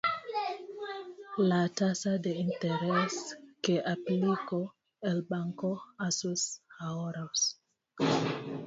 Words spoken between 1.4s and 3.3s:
La tasa de interés